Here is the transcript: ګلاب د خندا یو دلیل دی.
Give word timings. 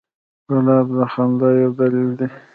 ګلاب 0.49 0.87
د 0.97 0.99
خندا 1.11 1.49
یو 1.61 1.71
دلیل 1.79 2.09
دی. 2.19 2.27